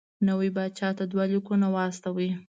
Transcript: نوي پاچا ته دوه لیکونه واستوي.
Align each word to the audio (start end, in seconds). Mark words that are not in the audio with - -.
نوي 0.27 0.49
پاچا 0.55 0.89
ته 0.97 1.03
دوه 1.11 1.25
لیکونه 1.31 1.67
واستوي. 1.75 2.29